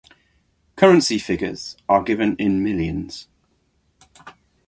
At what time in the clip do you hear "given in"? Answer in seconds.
2.01-2.63